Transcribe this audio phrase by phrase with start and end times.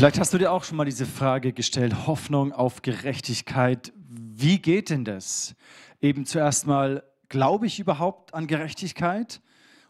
[0.00, 3.92] Vielleicht hast du dir auch schon mal diese Frage gestellt, Hoffnung auf Gerechtigkeit.
[4.08, 5.54] Wie geht denn das?
[6.00, 9.42] Eben zuerst mal, glaube ich überhaupt an Gerechtigkeit?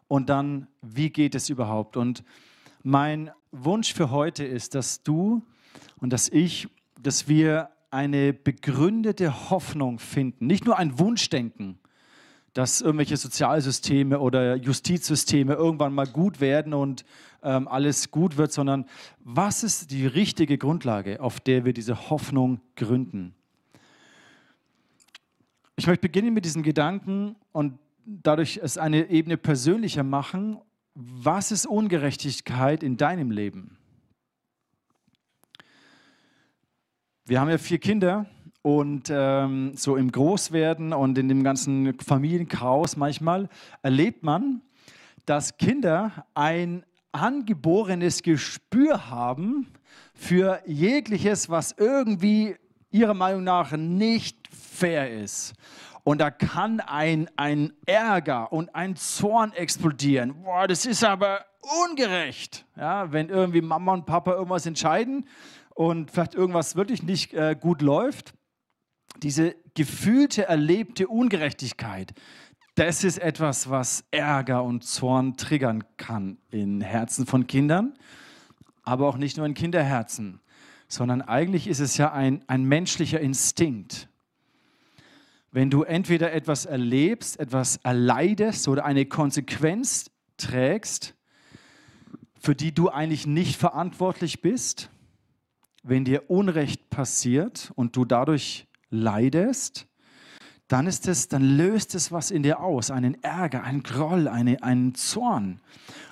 [0.09, 1.97] Und dann, wie geht es überhaupt?
[1.97, 2.25] Und
[2.83, 5.45] mein Wunsch für heute ist, dass du
[6.01, 6.67] und dass ich,
[7.01, 11.79] dass wir eine begründete Hoffnung finden, nicht nur ein Wunschdenken,
[12.53, 17.05] dass irgendwelche Sozialsysteme oder Justizsysteme irgendwann mal gut werden und
[17.43, 18.87] ähm, alles gut wird, sondern
[19.21, 23.35] was ist die richtige Grundlage, auf der wir diese Hoffnung gründen?
[25.77, 30.59] Ich möchte beginnen mit diesem Gedanken und dadurch es eine Ebene persönlicher machen.
[30.95, 33.79] Was ist Ungerechtigkeit in deinem Leben?
[37.25, 38.27] Wir haben ja vier Kinder
[38.63, 43.49] und ähm, so im Großwerden und in dem ganzen Familienchaos manchmal
[43.83, 44.63] erlebt man,
[45.27, 49.73] dass Kinder ein angeborenes Gespür haben
[50.15, 52.57] für jegliches, was irgendwie
[52.91, 55.55] ihrer Meinung nach nicht fair ist.
[56.03, 60.43] Und da kann ein, ein Ärger und ein Zorn explodieren.
[60.43, 61.45] Boah, das ist aber
[61.85, 62.65] ungerecht.
[62.77, 65.27] Ja, wenn irgendwie Mama und Papa irgendwas entscheiden
[65.75, 68.33] und vielleicht irgendwas wirklich nicht äh, gut läuft,
[69.23, 72.13] diese gefühlte, erlebte Ungerechtigkeit,
[72.81, 77.93] das ist etwas, was Ärger und Zorn triggern kann in Herzen von Kindern,
[78.85, 80.41] aber auch nicht nur in Kinderherzen,
[80.89, 84.09] sondern eigentlich ist es ja ein, ein menschlicher Instinkt.
[85.53, 91.15] Wenn du entweder etwas erlebst, etwas erleidest oder eine Konsequenz trägst,
[92.39, 94.89] für die du eigentlich nicht verantwortlich bist,
[95.83, 99.87] wenn dir Unrecht passiert und du dadurch leidest,
[100.71, 104.63] dann ist es, dann löst es was in dir aus, einen Ärger, einen Groll, eine,
[104.63, 105.61] einen Zorn.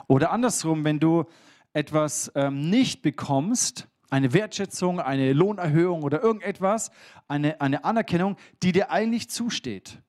[0.09, 1.27] Oder andersrum, wenn du
[1.75, 6.91] etwas ähm, nicht bekommst, eine Wertschätzung, eine Lohnerhöhung oder irgendetwas,
[7.28, 10.03] eine, eine Anerkennung, die dir eigentlich zusteht.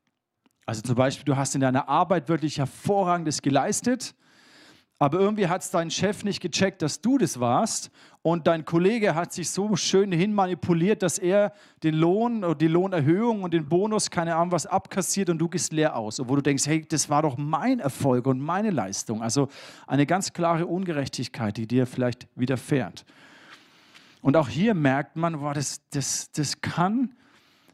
[0.66, 4.16] Also zum Beispiel, du hast in deiner Arbeit wirklich hervorragendes geleistet
[5.02, 7.90] aber irgendwie hat es dein Chef nicht gecheckt, dass du das warst.
[8.22, 13.44] Und dein Kollege hat sich so schön hinmanipuliert, dass er den Lohn oder die Lohnerhöhung
[13.44, 16.20] und den Bonus, keine Ahnung was, abkassiert und du gehst leer aus.
[16.20, 19.24] Obwohl du denkst, hey, das war doch mein Erfolg und meine Leistung.
[19.24, 19.48] Also
[19.88, 23.06] eine ganz klare Ungerechtigkeit, die dir vielleicht widerfährt.
[24.22, 27.16] Und auch hier merkt man, boah, das, das, das kann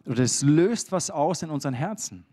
[0.06, 2.24] oder das löst was aus in unseren Herzen.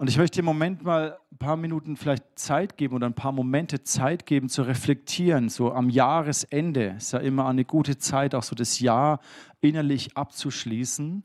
[0.00, 3.32] Und ich möchte im Moment mal ein paar Minuten vielleicht Zeit geben oder ein paar
[3.32, 5.50] Momente Zeit geben zu reflektieren.
[5.50, 9.20] So am Jahresende ist ja immer eine gute Zeit, auch so das Jahr
[9.60, 11.22] innerlich abzuschließen.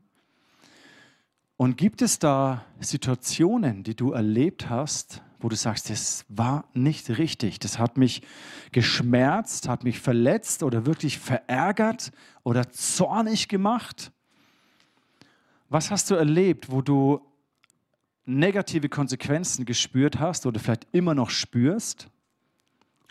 [1.56, 7.18] Und gibt es da Situationen, die du erlebt hast, wo du sagst, das war nicht
[7.18, 8.24] richtig, das hat mich
[8.74, 12.12] geschmerzt, hat mich verletzt oder wirklich verärgert
[12.44, 14.12] oder zornig gemacht?
[15.70, 17.22] Was hast du erlebt, wo du
[18.26, 22.10] negative Konsequenzen gespürt hast oder vielleicht immer noch spürst,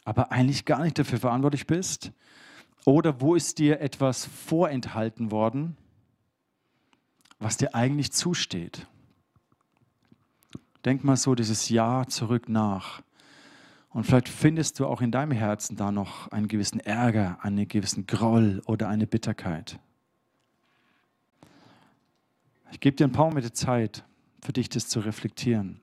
[0.04, 2.12] aber eigentlich gar nicht dafür verantwortlich bist?
[2.84, 5.76] Oder wo ist dir etwas vorenthalten worden,
[7.38, 8.86] was dir eigentlich zusteht?
[10.84, 13.02] Denk mal so dieses Jahr zurück nach.
[13.88, 18.06] Und vielleicht findest du auch in deinem Herzen da noch einen gewissen Ärger, einen gewissen
[18.06, 19.78] Groll oder eine Bitterkeit.
[22.72, 24.04] Ich gebe dir ein paar Momente Zeit
[24.44, 25.80] für dich, das zu reflektieren.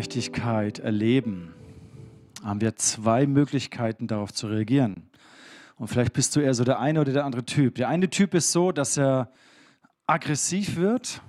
[0.00, 1.52] Ungerechtigkeit erleben,
[2.42, 5.10] haben wir zwei Möglichkeiten darauf zu reagieren.
[5.76, 7.74] Und vielleicht bist du eher so der eine oder der andere Typ.
[7.74, 9.30] Der eine Typ ist so, dass er
[10.06, 11.20] aggressiv wird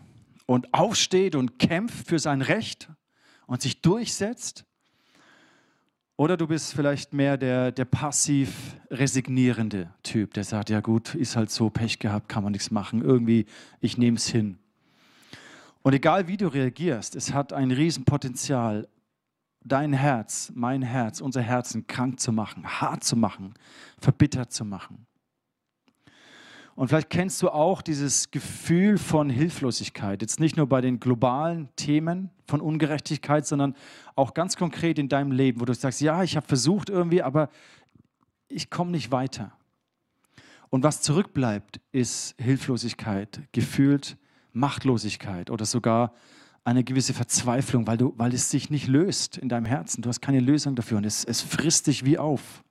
[0.45, 2.89] und aufsteht und kämpft für sein Recht
[3.45, 4.63] und sich durchsetzt.
[6.15, 11.35] Oder du bist vielleicht mehr der, der passiv resignierende Typ, der sagt, ja gut, ist
[11.35, 13.47] halt so, Pech gehabt, kann man nichts machen, irgendwie,
[13.81, 14.60] ich nehme es hin.
[15.83, 18.87] Und egal wie du reagierst, es hat ein Riesenpotenzial,
[19.63, 23.53] dein Herz, mein Herz, unser Herzen krank zu machen, hart zu machen,
[23.99, 25.05] verbittert zu machen.
[26.75, 31.69] Und vielleicht kennst du auch dieses Gefühl von Hilflosigkeit, jetzt nicht nur bei den globalen
[31.75, 33.75] Themen von Ungerechtigkeit, sondern
[34.15, 37.49] auch ganz konkret in deinem Leben, wo du sagst, ja, ich habe versucht irgendwie, aber
[38.47, 39.51] ich komme nicht weiter.
[40.69, 44.17] Und was zurückbleibt, ist Hilflosigkeit, gefühlt
[44.53, 46.13] Machtlosigkeit oder sogar
[46.63, 50.01] eine gewisse Verzweiflung, weil, du, weil es sich nicht löst in deinem Herzen.
[50.01, 52.63] Du hast keine Lösung dafür und es, es frisst dich wie auf.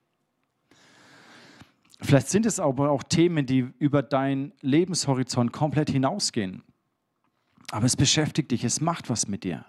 [2.00, 6.62] Vielleicht sind es aber auch Themen, die über deinen Lebenshorizont komplett hinausgehen.
[7.72, 9.64] Aber es beschäftigt dich, es macht was mit dir.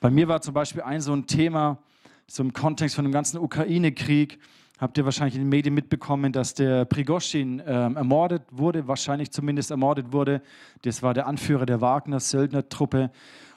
[0.00, 1.78] Bei mir war zum Beispiel ein so ein Thema,
[2.26, 4.38] so im Kontext von dem ganzen Ukraine-Krieg,
[4.78, 9.70] habt ihr wahrscheinlich in den Medien mitbekommen, dass der Prigoschin ähm, ermordet wurde, wahrscheinlich zumindest
[9.70, 10.40] ermordet wurde.
[10.82, 13.10] Das war der Anführer der Wagner-Söldner-Truppe.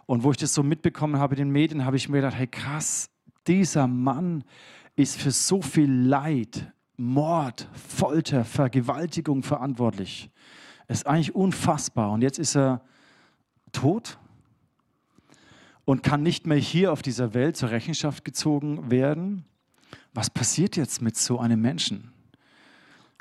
[0.08, 2.48] Und wo ich das so mitbekommen habe in den Medien, habe ich mir gedacht, hey
[2.48, 3.10] krass,
[3.48, 4.44] dieser Mann
[4.96, 10.30] ist für so viel Leid, Mord, Folter, Vergewaltigung verantwortlich.
[10.88, 12.12] Ist eigentlich unfassbar.
[12.12, 12.82] Und jetzt ist er
[13.72, 14.18] tot
[15.86, 19.46] und kann nicht mehr hier auf dieser Welt zur Rechenschaft gezogen werden.
[20.14, 22.12] Was passiert jetzt mit so einem Menschen?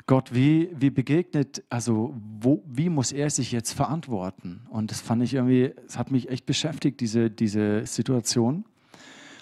[0.07, 4.61] Gott, wie, wie begegnet, also wo, wie muss er sich jetzt verantworten?
[4.69, 8.65] Und das fand ich irgendwie, es hat mich echt beschäftigt, diese, diese Situation.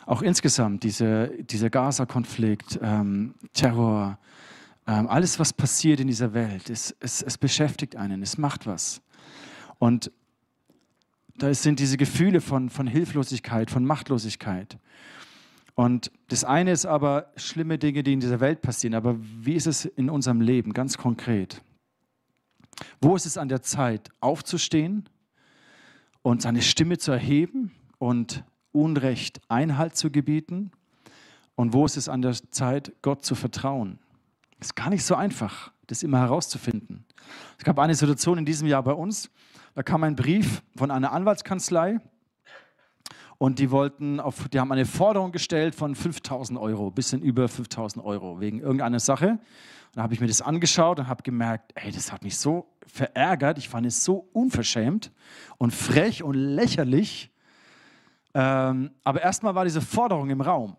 [0.05, 4.19] Auch insgesamt, diese, dieser Gaza-Konflikt, ähm, Terror,
[4.85, 9.01] ähm, alles, was passiert in dieser Welt, es, es, es beschäftigt einen, es macht was.
[9.77, 10.11] Und
[11.35, 14.77] da sind diese Gefühle von, von Hilflosigkeit, von Machtlosigkeit.
[15.79, 18.95] Und das eine ist aber schlimme Dinge, die in dieser Welt passieren.
[18.95, 21.61] Aber wie ist es in unserem Leben ganz konkret?
[22.99, 25.07] Wo ist es an der Zeit, aufzustehen
[26.21, 28.43] und seine Stimme zu erheben und
[28.73, 30.71] Unrecht Einhalt zu gebieten?
[31.55, 33.99] Und wo ist es an der Zeit, Gott zu vertrauen?
[34.59, 37.05] Ist gar nicht so einfach, das immer herauszufinden.
[37.57, 39.31] Es gab eine Situation in diesem Jahr bei uns,
[39.75, 42.01] da kam ein Brief von einer Anwaltskanzlei
[43.39, 48.03] und die wollten auf, die haben eine Forderung gestellt von 5000 Euro, bisschen über 5000
[48.03, 49.29] Euro, wegen irgendeiner Sache.
[49.29, 49.39] Und
[49.95, 53.57] da habe ich mir das angeschaut und habe gemerkt, ey, das hat mich so verärgert,
[53.57, 55.13] ich fand es so unverschämt
[55.57, 57.31] und frech und lächerlich.
[58.33, 60.75] Ähm, aber erstmal war diese Forderung im Raum.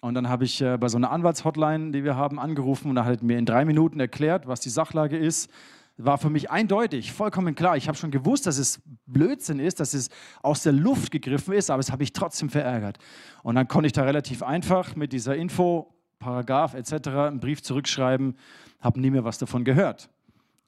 [0.00, 3.04] Und dann habe ich äh, bei so einer Anwaltshotline, die wir haben, angerufen und da
[3.04, 5.50] hat mir in drei Minuten erklärt, was die Sachlage ist,
[5.98, 7.76] war für mich eindeutig, vollkommen klar.
[7.76, 10.10] Ich habe schon gewusst, dass es Blödsinn ist, dass es
[10.42, 12.98] aus der Luft gegriffen ist, aber es habe ich trotzdem verärgert.
[13.42, 17.08] Und dann konnte ich da relativ einfach mit dieser Info, Paragraph etc.
[17.08, 18.36] einen Brief zurückschreiben,
[18.80, 20.10] habe nie mehr was davon gehört.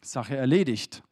[0.01, 1.03] Sache erledigt.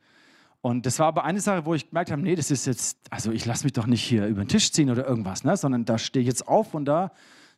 [0.62, 3.30] Und das war aber eine Sache, wo ich gemerkt habe, nee, das ist jetzt, also
[3.32, 5.56] ich lasse mich doch nicht hier über den Tisch ziehen oder irgendwas, ne?
[5.56, 7.12] sondern da stehe ich jetzt auf und da,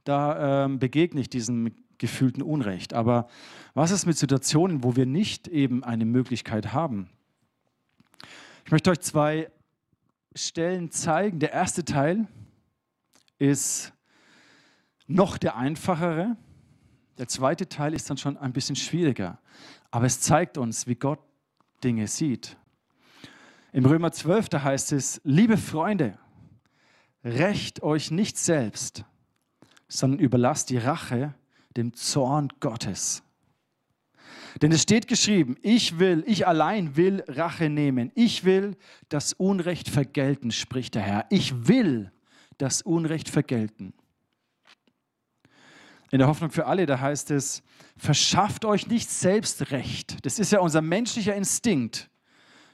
[0.05, 2.95] da ähm, begegne ich diesem gefühlten Unrecht.
[2.95, 3.29] Aber
[3.75, 7.11] was ist mit Situationen, wo wir nicht eben eine Möglichkeit haben?
[8.65, 9.51] Ich möchte euch zwei
[10.35, 11.39] Stellen zeigen.
[11.39, 12.27] Der erste Teil
[13.39, 13.93] ist
[15.07, 16.37] noch der einfachere.
[17.19, 19.39] Der zweite Teil ist dann schon ein bisschen schwieriger.
[19.91, 21.21] Aber es zeigt uns, wie Gott
[21.83, 22.57] Dinge sieht.
[23.73, 26.19] Im Römer 12, da heißt es, liebe Freunde,
[27.25, 29.05] rächt euch nicht selbst,
[29.89, 31.35] sondern überlasst die Rache
[31.77, 33.23] dem Zorn Gottes.
[34.63, 38.11] Denn es steht geschrieben, ich will, ich allein will Rache nehmen.
[38.15, 38.77] Ich will
[39.09, 41.27] das Unrecht vergelten, spricht der Herr.
[41.31, 42.11] Ich will
[42.59, 43.93] das Unrecht vergelten.
[46.11, 47.63] In der Hoffnung für alle, da heißt es,
[47.97, 50.25] verschafft euch nicht selbst Recht.
[50.25, 52.09] Das ist ja unser menschlicher Instinkt,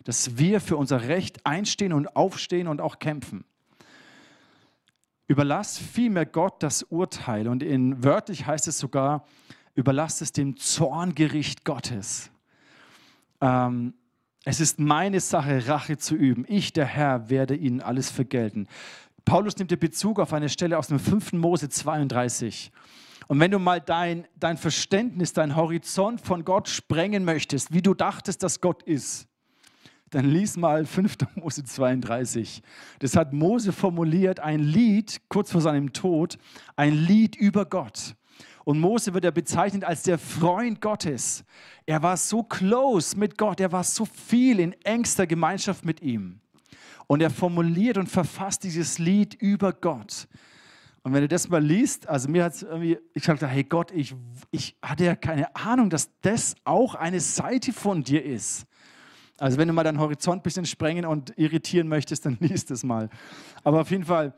[0.04, 3.44] dass wir für unser Recht einstehen und aufstehen und auch kämpfen.
[5.26, 7.48] Überlass vielmehr Gott das Urteil.
[7.48, 9.26] Und in wörtlich heißt es sogar,
[9.74, 12.30] überlass es dem Zorngericht Gottes.
[13.40, 13.94] Ähm,
[14.44, 16.44] es ist meine Sache, Rache zu üben.
[16.46, 18.68] Ich, der Herr, werde ihnen alles vergelten.
[19.24, 21.32] Paulus nimmt den Bezug auf eine Stelle aus dem 5.
[21.32, 22.70] Mose 32.
[23.26, 27.94] Und wenn du mal dein, dein Verständnis, dein Horizont von Gott sprengen möchtest, wie du
[27.94, 29.26] dachtest, dass Gott ist,
[30.14, 31.16] dann lies mal 5.
[31.36, 32.62] Mose 32.
[33.00, 36.38] Das hat Mose formuliert, ein Lied kurz vor seinem Tod,
[36.76, 38.14] ein Lied über Gott.
[38.64, 41.44] Und Mose wird er bezeichnet als der Freund Gottes.
[41.84, 46.40] Er war so close mit Gott, er war so viel in engster Gemeinschaft mit ihm.
[47.06, 50.28] Und er formuliert und verfasst dieses Lied über Gott.
[51.02, 53.64] Und wenn du das mal liest, also mir hat es irgendwie, ich habe gedacht, hey
[53.64, 54.14] Gott, ich,
[54.50, 58.64] ich hatte ja keine Ahnung, dass das auch eine Seite von dir ist.
[59.38, 62.84] Also wenn du mal deinen Horizont ein bisschen sprengen und irritieren möchtest, dann liest es
[62.84, 63.10] mal.
[63.62, 64.34] Aber auf jeden Fall,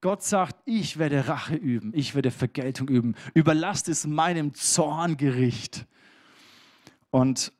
[0.00, 3.14] Gott sagt, ich werde Rache üben, ich werde Vergeltung üben.
[3.34, 5.86] Überlasst es meinem Zorngericht.
[7.10, 7.52] Und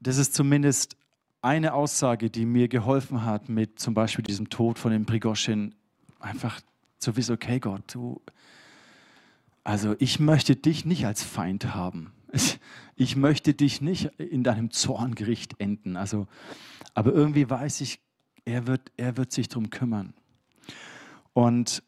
[0.00, 0.96] das ist zumindest
[1.40, 5.74] eine Aussage, die mir geholfen hat, mit zum Beispiel diesem Tod von dem Prigoschin
[6.18, 6.60] einfach
[6.98, 8.20] zu wissen, okay Gott, du,
[9.62, 12.12] also ich möchte dich nicht als Feind haben.
[12.96, 15.96] Ich möchte dich nicht in deinem Zorngericht enden.
[15.96, 16.28] Also,
[16.94, 18.00] aber irgendwie weiß ich,
[18.44, 20.14] er wird, er wird sich darum kümmern.
[21.32, 21.82] Und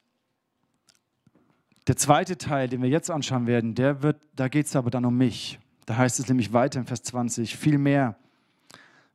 [1.86, 5.04] der zweite Teil, den wir jetzt anschauen werden, der wird, da geht es aber dann
[5.04, 5.58] um mich.
[5.86, 8.16] Da heißt es nämlich weiter in Vers 20, vielmehr,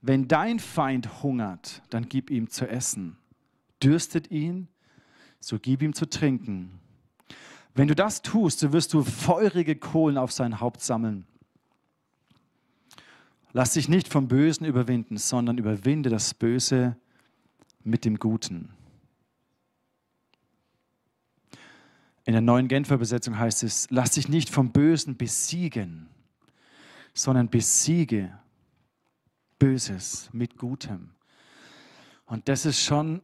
[0.01, 3.17] wenn dein Feind hungert, dann gib ihm zu essen.
[3.83, 4.69] Dürstet ihn,
[5.39, 6.79] so gib ihm zu trinken.
[7.73, 11.25] Wenn du das tust, so wirst du feurige Kohlen auf sein Haupt sammeln.
[13.53, 16.95] Lass dich nicht vom Bösen überwinden, sondern überwinde das Böse
[17.83, 18.69] mit dem Guten.
[22.25, 26.07] In der neuen Genfer Besetzung heißt es, lass dich nicht vom Bösen besiegen,
[27.13, 28.37] sondern besiege
[29.59, 31.11] Böses mit Gutem.
[32.25, 33.21] Und das ist schon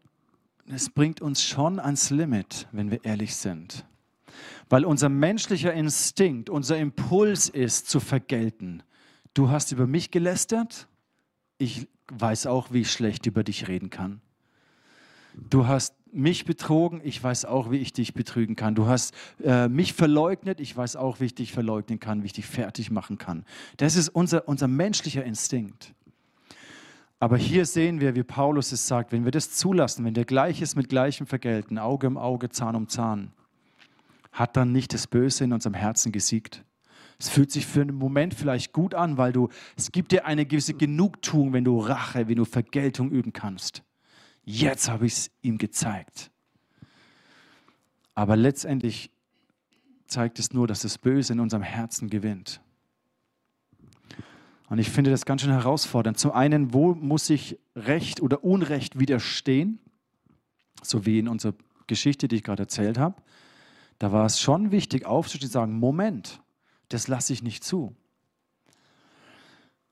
[0.69, 3.85] es bringt uns schon ans Limit, wenn wir ehrlich sind.
[4.69, 8.83] Weil unser menschlicher Instinkt, unser Impuls ist, zu vergelten.
[9.33, 10.87] Du hast über mich gelästert,
[11.57, 14.21] ich weiß auch, wie ich schlecht über dich reden kann.
[15.49, 18.75] Du hast mich betrogen, ich weiß auch, wie ich dich betrügen kann.
[18.75, 19.13] Du hast
[19.43, 22.91] äh, mich verleugnet, ich weiß auch, wie ich dich verleugnen kann, wie ich dich fertig
[22.91, 23.45] machen kann.
[23.77, 25.93] Das ist unser, unser menschlicher Instinkt.
[27.19, 30.75] Aber hier sehen wir, wie Paulus es sagt, wenn wir das zulassen, wenn der Gleiches
[30.75, 33.31] mit Gleichem vergelten, Auge um Auge, Zahn um Zahn,
[34.37, 36.63] hat dann nicht das Böse in unserem Herzen gesiegt.
[37.17, 40.45] Es fühlt sich für einen Moment vielleicht gut an, weil du, es gibt dir eine
[40.45, 43.81] gewisse Genugtuung, wenn du Rache, wenn du Vergeltung üben kannst.
[44.45, 46.29] Jetzt habe ich es ihm gezeigt.
[48.13, 49.09] Aber letztendlich
[50.05, 52.61] zeigt es nur, dass das Böse in unserem Herzen gewinnt.
[54.69, 56.19] Und ich finde das ganz schön herausfordernd.
[56.19, 59.79] Zum einen, wo muss ich Recht oder Unrecht widerstehen?
[60.83, 61.55] So wie in unserer
[61.87, 63.15] Geschichte, die ich gerade erzählt habe.
[63.99, 66.41] Da war es schon wichtig, aufzustehen und zu sagen, Moment,
[66.89, 67.95] das lasse ich nicht zu.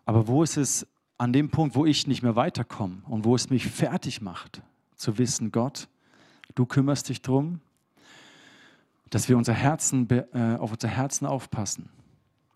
[0.06, 3.50] Aber wo ist es an dem Punkt, wo ich nicht mehr weiterkomme und wo es
[3.50, 4.62] mich fertig macht,
[4.96, 5.88] zu wissen, Gott,
[6.54, 7.62] du kümmerst dich darum,
[9.10, 11.90] dass wir unser Herzen, äh, auf unser Herzen aufpassen,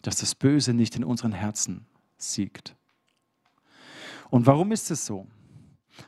[0.01, 1.85] dass das Böse nicht in unseren Herzen
[2.17, 2.75] siegt.
[4.29, 5.27] Und warum ist es so?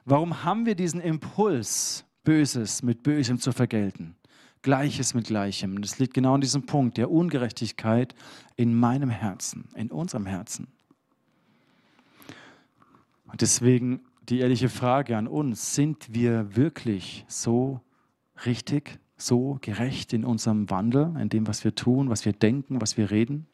[0.05, 4.15] Warum haben wir diesen Impuls, Böses mit Bösem zu vergelten?
[4.61, 5.81] Gleiches mit Gleichem.
[5.81, 8.15] Das liegt genau an diesem Punkt der Ungerechtigkeit
[8.55, 10.67] in meinem Herzen, in unserem Herzen.
[13.25, 17.81] Und deswegen die ehrliche Frage an uns, sind wir wirklich so
[18.45, 22.97] richtig, so gerecht in unserem Wandel, in dem, was wir tun, was wir denken, was
[22.97, 23.47] wir reden?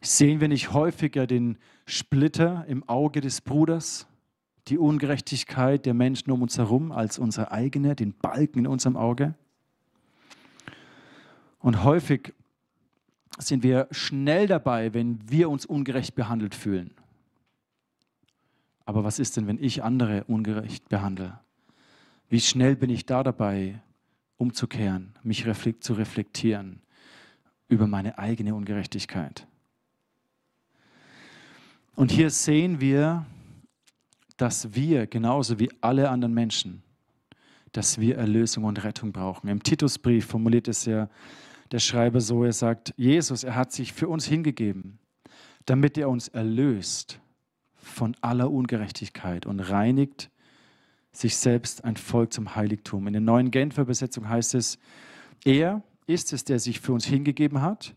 [0.00, 4.06] Sehen wir nicht häufiger den Splitter im Auge des Bruders,
[4.68, 9.34] die Ungerechtigkeit der Menschen um uns herum als unsere eigene, den Balken in unserem Auge?
[11.64, 12.34] Und häufig
[13.38, 16.90] sind wir schnell dabei, wenn wir uns ungerecht behandelt fühlen.
[18.84, 21.40] Aber was ist denn, wenn ich andere ungerecht behandle?
[22.28, 23.80] Wie schnell bin ich da dabei,
[24.36, 25.46] umzukehren, mich
[25.80, 26.82] zu reflektieren
[27.68, 29.46] über meine eigene Ungerechtigkeit?
[31.96, 33.24] Und hier sehen wir,
[34.36, 36.82] dass wir, genauso wie alle anderen Menschen,
[37.72, 39.48] dass wir Erlösung und Rettung brauchen.
[39.48, 41.08] Im Titusbrief formuliert es ja
[41.74, 45.00] der Schreiber so, er sagt, Jesus, er hat sich für uns hingegeben,
[45.66, 47.18] damit er uns erlöst
[47.74, 50.30] von aller Ungerechtigkeit und reinigt
[51.10, 53.08] sich selbst ein Volk zum Heiligtum.
[53.08, 54.78] In der neuen Genfer Besetzung heißt es,
[55.44, 57.96] er ist es, der sich für uns hingegeben hat,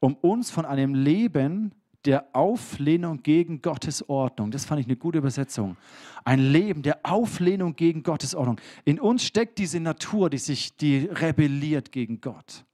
[0.00, 1.72] um uns von einem Leben
[2.04, 4.50] der Auflehnung gegen Gottes Ordnung.
[4.50, 5.78] Das fand ich eine gute Übersetzung.
[6.26, 8.60] Ein Leben der Auflehnung gegen Gottes Ordnung.
[8.84, 12.66] In uns steckt diese Natur, die sich, die rebelliert gegen Gott.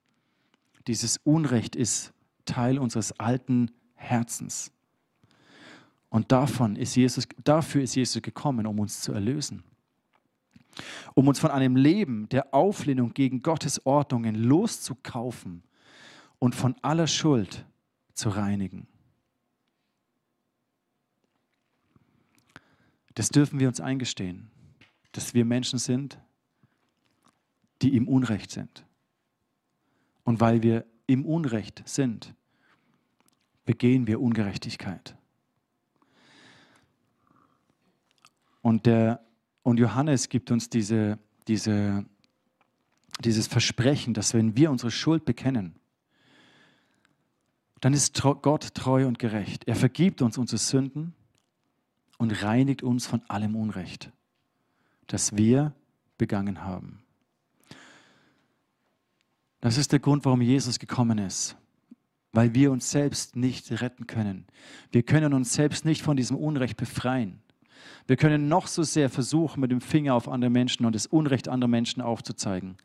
[0.87, 2.13] Dieses Unrecht ist
[2.45, 4.73] Teil unseres alten Herzens.
[6.09, 9.63] Und davon ist Jesus, dafür ist Jesus gekommen, um uns zu erlösen.
[11.15, 15.63] Um uns von einem Leben der Auflehnung gegen Gottes Ordnungen loszukaufen
[16.39, 17.65] und von aller Schuld
[18.15, 18.87] zu reinigen.
[23.15, 24.51] Das dürfen wir uns eingestehen.
[25.13, 26.19] dass wir Menschen sind,
[27.83, 28.85] die im Unrecht sind.
[30.25, 32.35] Und weil wir im Unrecht sind,
[33.65, 35.17] begehen wir Ungerechtigkeit.
[38.63, 39.25] Und, der,
[39.63, 42.05] und Johannes gibt uns diese, diese,
[43.21, 45.75] dieses Versprechen, dass wenn wir unsere Schuld bekennen,
[47.81, 49.67] dann ist Gott treu und gerecht.
[49.67, 51.15] Er vergibt uns unsere Sünden
[52.19, 54.13] und reinigt uns von allem Unrecht,
[55.07, 55.75] das wir
[56.19, 57.03] begangen haben.
[59.61, 61.57] Das ist der Grund, warum Jesus gekommen ist,
[62.33, 64.47] weil wir uns selbst nicht retten können.
[64.91, 67.43] Wir können uns selbst nicht von diesem Unrecht befreien.
[68.07, 71.49] Wir können noch so sehr versuchen, mit dem Finger auf andere Menschen und das Unrecht
[71.49, 72.77] anderer Menschen aufzuzeigen.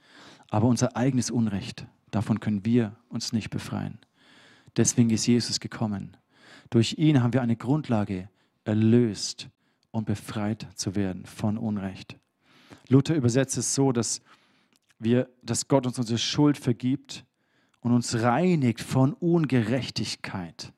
[0.49, 3.97] Aber unser eigenes Unrecht, davon können wir uns nicht befreien.
[4.77, 6.17] Deswegen ist Jesus gekommen.
[6.69, 8.29] Durch ihn haben wir eine Grundlage,
[8.65, 9.49] erlöst
[9.91, 12.17] und befreit zu werden von Unrecht.
[12.89, 14.21] Luther übersetzt es so, dass,
[14.99, 17.25] wir, dass Gott uns unsere Schuld vergibt
[17.81, 20.73] und uns reinigt von Ungerechtigkeit.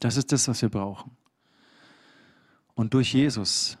[0.00, 1.16] Das ist das, was wir brauchen.
[2.74, 3.76] Und durch Jesus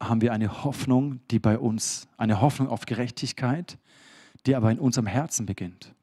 [0.00, 3.78] haben wir eine Hoffnung, die bei uns, eine Hoffnung auf Gerechtigkeit,
[4.46, 5.94] die aber in unserem Herzen beginnt.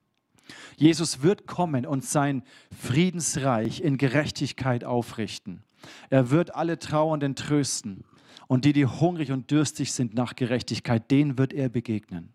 [0.77, 2.44] Jesus wird kommen und sein
[2.77, 5.63] Friedensreich in Gerechtigkeit aufrichten.
[6.10, 8.03] Er wird alle Trauernden trösten.
[8.48, 12.34] Und die, die hungrig und dürstig sind nach Gerechtigkeit, denen wird er begegnen.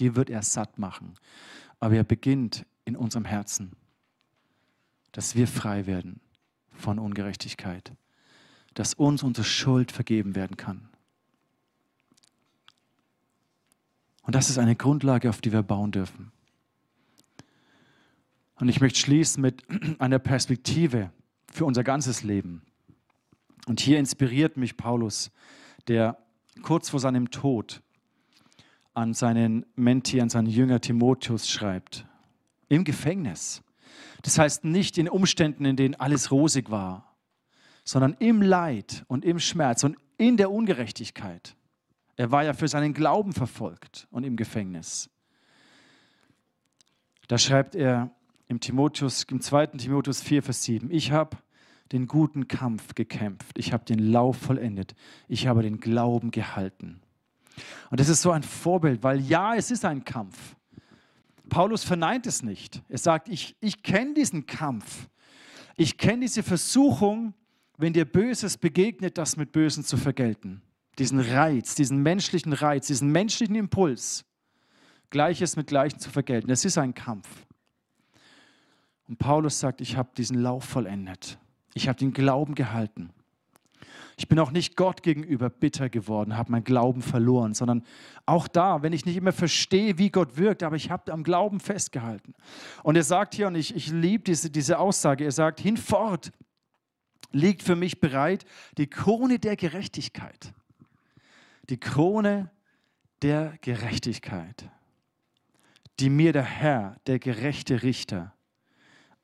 [0.00, 1.14] Die wird er satt machen.
[1.80, 3.72] Aber er beginnt in unserem Herzen,
[5.12, 6.20] dass wir frei werden
[6.70, 7.92] von Ungerechtigkeit,
[8.74, 10.88] dass uns unsere Schuld vergeben werden kann.
[14.22, 16.32] Und das ist eine Grundlage, auf die wir bauen dürfen.
[18.56, 19.62] Und ich möchte schließen mit
[20.00, 21.10] einer Perspektive
[21.50, 22.62] für unser ganzes Leben.
[23.66, 25.30] Und hier inspiriert mich Paulus,
[25.88, 26.16] der
[26.62, 27.82] kurz vor seinem Tod
[28.94, 32.06] an seinen Menti, an seinen Jünger Timotheus schreibt.
[32.68, 33.62] Im Gefängnis.
[34.22, 37.14] Das heißt nicht in Umständen, in denen alles rosig war,
[37.84, 41.56] sondern im Leid und im Schmerz und in der Ungerechtigkeit.
[42.16, 45.10] Er war ja für seinen Glauben verfolgt und im Gefängnis.
[47.28, 48.10] Da schreibt er
[48.48, 49.66] im, Timotheus, im 2.
[49.66, 51.36] Timotheus 4, Vers 7, ich habe
[51.92, 54.94] den guten Kampf gekämpft, ich habe den Lauf vollendet,
[55.28, 57.00] ich habe den Glauben gehalten.
[57.90, 60.56] Und das ist so ein Vorbild, weil ja, es ist ein Kampf.
[61.48, 62.82] Paulus verneint es nicht.
[62.88, 65.08] Er sagt, ich, ich kenne diesen Kampf.
[65.76, 67.34] Ich kenne diese Versuchung,
[67.78, 70.62] wenn dir Böses begegnet, das mit Bösen zu vergelten.
[70.98, 74.24] Diesen Reiz, diesen menschlichen Reiz, diesen menschlichen Impuls,
[75.10, 76.48] Gleiches mit Gleichem zu vergelten.
[76.48, 77.28] Das ist ein Kampf.
[79.08, 81.38] Und Paulus sagt, ich habe diesen Lauf vollendet.
[81.76, 83.10] Ich habe den Glauben gehalten.
[84.16, 87.84] Ich bin auch nicht Gott gegenüber bitter geworden, habe meinen Glauben verloren, sondern
[88.24, 91.60] auch da, wenn ich nicht immer verstehe, wie Gott wirkt, aber ich habe am Glauben
[91.60, 92.32] festgehalten.
[92.82, 96.32] Und er sagt hier, und ich, ich liebe diese, diese Aussage, er sagt, hinfort
[97.30, 98.46] liegt für mich bereit
[98.78, 100.54] die Krone der Gerechtigkeit.
[101.68, 102.50] Die Krone
[103.20, 104.70] der Gerechtigkeit,
[106.00, 108.32] die mir der Herr, der gerechte Richter,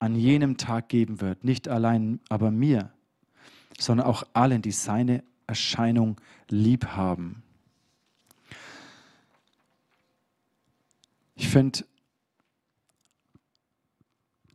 [0.03, 1.45] an jenem Tag geben wird.
[1.45, 2.91] Nicht allein aber mir,
[3.79, 7.45] sondern auch allen, die seine Erscheinung lieb haben.
[11.37, 11.85] Ich finde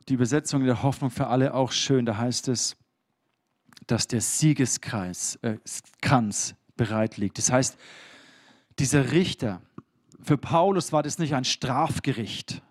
[0.09, 2.05] die Übersetzung der Hoffnung für alle auch schön.
[2.05, 2.75] Da heißt es,
[3.87, 5.59] dass der Siegeskreis, äh,
[6.01, 7.37] Kranz bereit liegt.
[7.37, 7.77] Das heißt,
[8.79, 9.61] dieser Richter,
[10.21, 12.61] für Paulus war das nicht ein Strafgericht,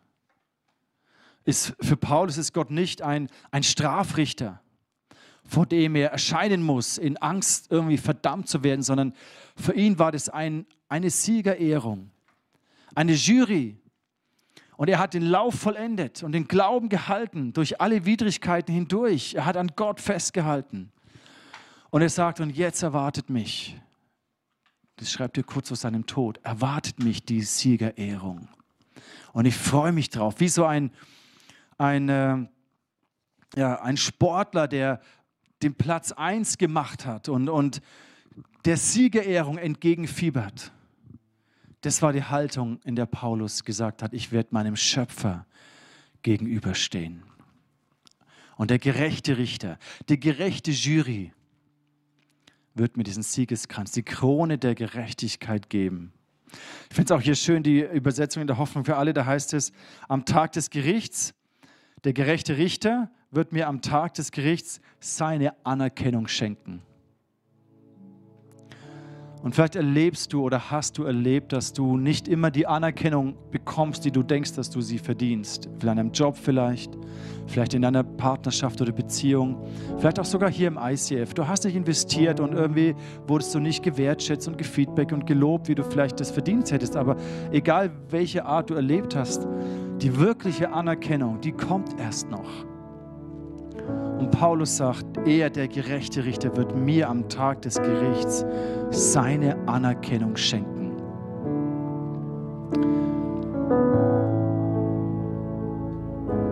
[1.46, 4.60] ist für Paulus ist Gott nicht ein, ein Strafrichter,
[5.44, 9.14] vor dem er erscheinen muss, in Angst irgendwie verdammt zu werden, sondern
[9.56, 12.10] für ihn war das ein, eine Siegerehrung,
[12.94, 13.78] eine Jury.
[14.76, 19.34] Und er hat den Lauf vollendet und den Glauben gehalten durch alle Widrigkeiten hindurch.
[19.34, 20.92] Er hat an Gott festgehalten.
[21.90, 23.80] Und er sagt, und jetzt erwartet mich,
[24.96, 28.48] das schreibt er kurz vor seinem Tod, erwartet mich die Siegerehrung.
[29.32, 30.90] Und ich freue mich drauf, wie so ein,
[31.78, 32.46] ein, äh,
[33.56, 35.00] ja, ein Sportler, der
[35.62, 37.80] den Platz 1 gemacht hat und, und
[38.64, 40.72] der Siegerehrung entgegenfiebert.
[41.82, 45.46] Das war die Haltung, in der Paulus gesagt hat, ich werde meinem Schöpfer
[46.22, 47.22] gegenüberstehen.
[48.56, 51.32] Und der gerechte Richter, die gerechte Jury
[52.74, 56.12] wird mir diesen Siegeskranz, die Krone der Gerechtigkeit geben.
[56.90, 59.54] Ich finde es auch hier schön, die Übersetzung in der Hoffnung für alle, da heißt
[59.54, 59.72] es,
[60.08, 61.34] am Tag des Gerichts
[62.06, 66.80] der gerechte Richter wird mir am Tag des Gerichts seine Anerkennung schenken.
[69.42, 74.04] Und vielleicht erlebst du oder hast du erlebt, dass du nicht immer die Anerkennung bekommst,
[74.04, 75.68] die du denkst, dass du sie verdienst.
[75.82, 76.96] In einem Job vielleicht,
[77.48, 79.64] vielleicht in einer Partnerschaft oder Beziehung,
[79.98, 81.34] vielleicht auch sogar hier im ICF.
[81.34, 82.94] Du hast dich investiert und irgendwie
[83.26, 86.96] wurdest du nicht gewertschätzt und gefeedback und gelobt, wie du vielleicht das verdient hättest.
[86.96, 87.16] Aber
[87.50, 89.46] egal welche Art du erlebt hast,
[90.06, 92.64] die wirkliche Anerkennung, die kommt erst noch.
[94.20, 98.46] Und Paulus sagt, er, der gerechte Richter, wird mir am Tag des Gerichts
[98.90, 100.92] seine Anerkennung schenken.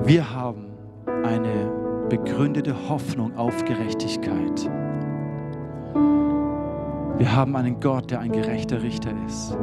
[0.02, 0.72] Wir haben
[1.06, 4.68] eine begründete Hoffnung auf Gerechtigkeit.
[7.18, 9.56] Wir haben einen Gott, der ein gerechter Richter ist.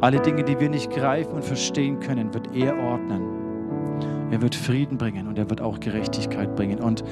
[0.00, 3.38] Alle Dinge, die wir nicht greifen und verstehen können, wird er ordnen.
[4.30, 6.78] Er wird Frieden bringen und er wird auch Gerechtigkeit bringen.
[6.78, 7.02] Und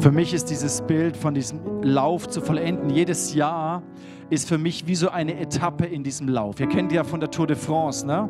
[0.00, 3.82] für mich ist dieses Bild von diesem Lauf zu vollenden, jedes Jahr
[4.30, 6.60] ist für mich wie so eine Etappe in diesem Lauf.
[6.60, 8.28] Ihr kennt ja von der Tour de France, ne?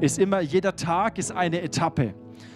[0.00, 2.12] Ist immer, jeder Tag ist eine Etappe.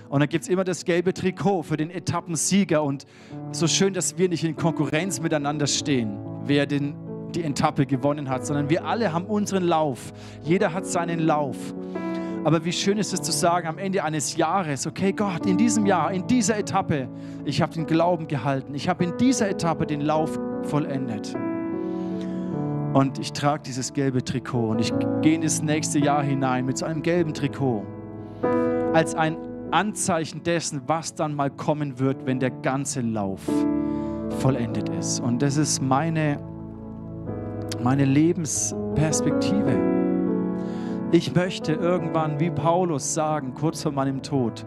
[0.09, 2.83] Und dann gibt es immer das gelbe Trikot für den Etappensieger.
[2.83, 3.07] Und
[3.53, 6.95] so schön, dass wir nicht in Konkurrenz miteinander stehen, wer den,
[7.35, 10.13] die Etappe gewonnen hat, sondern wir alle haben unseren Lauf.
[10.43, 11.57] Jeder hat seinen Lauf.
[12.45, 15.85] Aber wie schön ist es zu sagen am Ende eines Jahres, okay Gott, in diesem
[15.85, 17.09] Jahr, in dieser Etappe,
[17.45, 18.75] ich habe den Glauben gehalten.
[18.75, 21.35] Ich habe in dieser Etappe den Lauf vollendet.
[22.93, 26.79] Und ich trage dieses gelbe Trikot und ich gehe in das nächste Jahr hinein mit
[26.79, 27.85] so einem gelben Trikot.
[28.95, 29.37] Als ein
[29.71, 33.41] Anzeichen dessen, was dann mal kommen wird, wenn der ganze Lauf
[34.39, 35.21] vollendet ist.
[35.21, 36.39] Und das ist meine,
[37.83, 39.97] meine Lebensperspektive.
[41.13, 44.67] Ich möchte irgendwann wie Paulus sagen, kurz vor meinem Tod,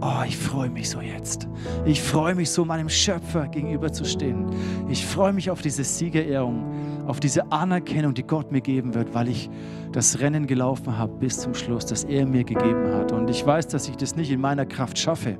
[0.00, 1.48] oh, ich freue mich so jetzt.
[1.84, 4.46] Ich freue mich so, meinem Schöpfer gegenüberzustehen.
[4.88, 9.28] Ich freue mich auf diese Siegerehrung, auf diese Anerkennung, die Gott mir geben wird, weil
[9.28, 9.50] ich
[9.92, 13.12] das Rennen gelaufen habe bis zum Schluss, das er mir gegeben hat.
[13.12, 15.38] Und ich weiß, dass ich das nicht in meiner Kraft schaffe.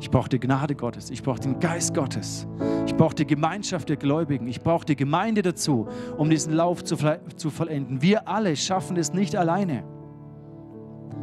[0.00, 1.10] Ich brauche die Gnade Gottes.
[1.10, 2.46] Ich brauche den Geist Gottes.
[2.86, 4.46] Ich brauche die Gemeinschaft der Gläubigen.
[4.46, 6.96] Ich brauche die Gemeinde dazu, um diesen Lauf zu,
[7.36, 8.02] zu vollenden.
[8.02, 9.84] Wir alle schaffen es nicht alleine.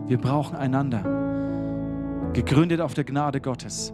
[0.08, 1.04] Wir brauchen einander.
[2.34, 3.94] Gegründet auf der Gnade Gottes.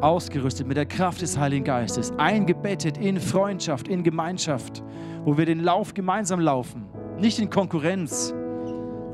[0.00, 2.12] Ausgerüstet mit der Kraft des Heiligen Geistes.
[2.18, 4.82] Eingebettet in Freundschaft, in Gemeinschaft,
[5.24, 6.86] wo wir den Lauf gemeinsam laufen.
[7.18, 8.34] Nicht in Konkurrenz.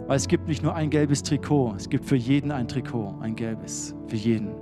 [0.07, 1.75] Weil es gibt nicht nur ein gelbes Trikot.
[1.77, 3.94] Es gibt für jeden ein Trikot, ein gelbes.
[4.07, 4.55] Für jeden.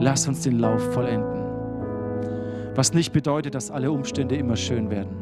[0.00, 1.44] Lass uns den Lauf vollenden.
[2.74, 5.16] Was nicht bedeutet, dass alle Umstände immer schön werden.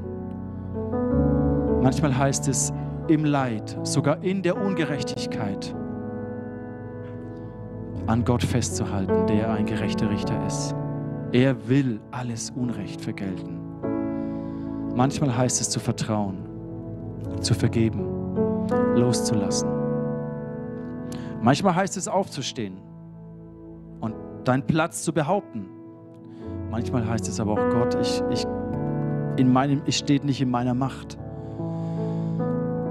[1.83, 2.73] Manchmal heißt es
[3.09, 5.75] im Leid, sogar in der Ungerechtigkeit,
[8.07, 10.75] an Gott festzuhalten, der ein gerechter Richter ist.
[11.33, 13.59] Er will alles Unrecht vergelten.
[14.95, 16.39] Manchmal heißt es zu vertrauen,
[17.41, 18.05] zu vergeben,
[18.95, 19.69] loszulassen.
[21.43, 22.79] Manchmal heißt es aufzustehen
[24.47, 25.67] deinen Platz zu behaupten.
[26.71, 28.45] Manchmal heißt es aber auch Gott, ich, ich,
[29.37, 31.19] in meinem, ich steht nicht in meiner Macht.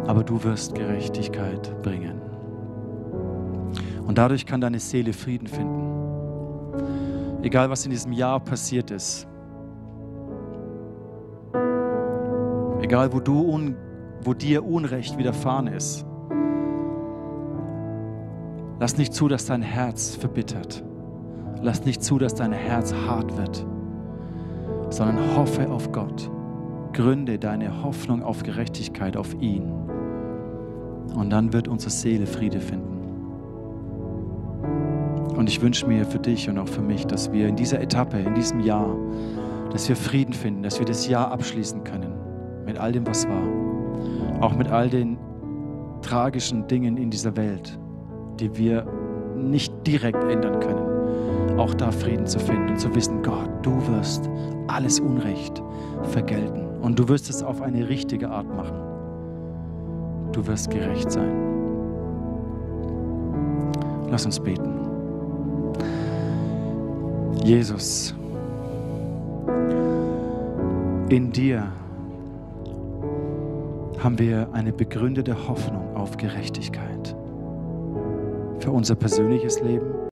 [0.08, 2.22] Aber du wirst Gerechtigkeit bringen.
[4.06, 5.82] Und dadurch kann deine Seele Frieden finden.
[7.42, 9.28] Egal was in diesem Jahr passiert ist.
[12.82, 13.76] Egal wo, du un,
[14.22, 16.06] wo dir Unrecht widerfahren ist.
[18.80, 20.84] Lass nicht zu, dass dein Herz verbittert.
[21.62, 23.66] Lass nicht zu, dass dein Herz hart wird,
[24.90, 26.30] sondern hoffe auf Gott.
[26.94, 29.72] Gründe deine Hoffnung auf Gerechtigkeit, auf ihn.
[31.16, 32.96] Und dann wird unsere Seele Friede finden.
[35.36, 38.18] Und ich wünsche mir für dich und auch für mich, dass wir in dieser Etappe,
[38.20, 38.96] in diesem Jahr,
[39.72, 42.14] dass wir Frieden finden, dass wir das Jahr abschließen können
[42.66, 44.42] mit all dem, was war.
[44.42, 45.18] Auch mit all den
[46.02, 47.78] tragischen Dingen in dieser Welt,
[48.40, 48.86] die wir
[49.36, 50.85] nicht direkt ändern können
[51.58, 54.30] auch da Frieden zu finden und zu wissen, Gott, du wirst
[54.68, 55.62] alles Unrecht
[56.04, 58.76] vergelten und du wirst es auf eine richtige Art machen.
[60.32, 61.32] Du wirst gerecht sein.
[64.10, 64.74] Lass uns beten.
[67.44, 68.16] Jesus,
[71.10, 71.68] in dir
[74.00, 77.16] haben wir eine begründete Hoffnung auf Gerechtigkeit
[78.60, 80.05] für unser persönliches Leben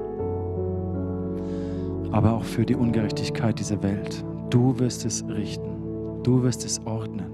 [2.13, 4.23] aber auch für die Ungerechtigkeit dieser Welt.
[4.51, 6.21] Du wirst es richten.
[6.23, 7.25] Du wirst es ordnen.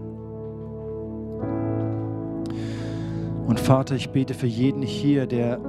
[3.45, 5.59] Und Vater, ich bete für jeden hier, der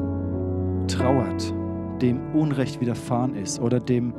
[0.87, 1.53] trauert,
[2.01, 4.14] dem Unrecht widerfahren ist oder dem,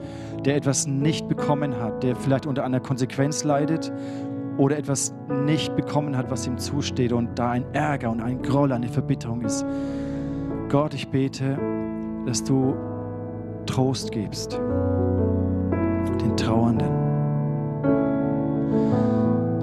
[0.45, 3.91] der etwas nicht bekommen hat, der vielleicht unter einer Konsequenz leidet
[4.58, 8.73] oder etwas nicht bekommen hat, was ihm zusteht und da ein Ärger und ein Groll,
[8.73, 9.65] eine Verbitterung ist.
[10.69, 11.58] Gott, ich bete,
[12.25, 12.75] dass du
[13.65, 14.54] Trost gibst,
[16.19, 16.89] den Trauernden,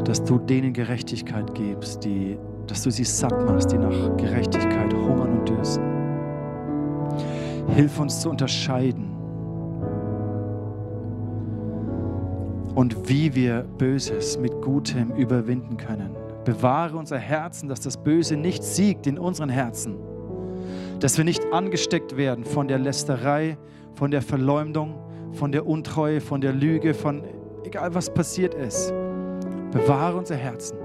[0.05, 5.39] dass du denen Gerechtigkeit gibst, die, dass du sie satt machst, die nach Gerechtigkeit hungern
[5.41, 5.85] und dürsten.
[7.75, 9.19] Hilf uns zu unterscheiden
[12.75, 16.17] und wie wir Böses mit Gutem überwinden können.
[16.45, 19.97] Bewahre unser Herzen, dass das Böse nicht siegt in unseren Herzen,
[21.01, 23.59] dass wir nicht angesteckt werden von der Lästerei,
[23.99, 24.95] von der Verleumdung,
[25.33, 27.25] von der Untreue, von der Lüge, von
[27.65, 28.95] egal was passiert ist.
[29.73, 30.79] Bewahre unser Herzen.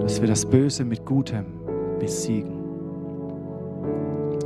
[0.00, 1.46] Dass wir das Böse mit Gutem
[2.00, 2.58] besiegen.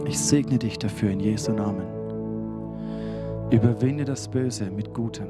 [0.06, 1.86] Ich segne dich dafür in Jesu Namen.
[3.50, 5.28] Überwinde das Böse mit Gutem.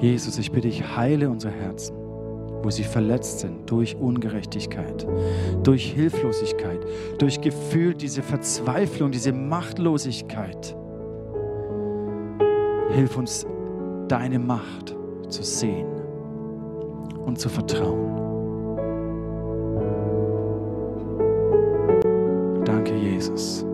[0.00, 1.96] Jesus, ich bitte dich, heile unsere Herzen,
[2.62, 5.06] wo sie verletzt sind durch Ungerechtigkeit,
[5.62, 6.80] durch Hilflosigkeit,
[7.18, 10.76] durch Gefühl, diese Verzweiflung, diese Machtlosigkeit.
[12.90, 13.46] Hilf uns,
[14.08, 14.94] deine Macht
[15.28, 15.86] zu sehen
[17.24, 18.20] und zu vertrauen.
[22.64, 23.64] Danke, Jesus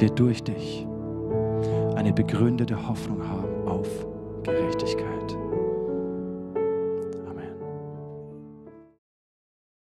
[0.00, 0.86] wir durch dich
[1.96, 4.09] eine begründete Hoffnung haben auf Gerechtigkeit.